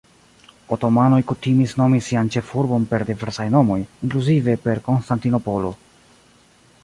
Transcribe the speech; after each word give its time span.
Otomanoj 0.75 1.19
kutimis 1.31 1.75
nomi 1.81 1.99
sian 2.05 2.31
ĉefurbon 2.37 2.87
per 2.93 3.05
diversaj 3.11 3.45
nomoj, 3.57 3.77
inkluzive 4.05 4.55
per 4.67 4.83
Konstantinopolo. 4.89 5.73